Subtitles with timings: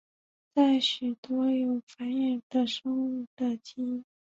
[0.55, 4.03] 在许多有性繁殖的生物的基因。